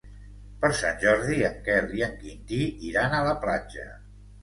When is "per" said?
0.63-0.71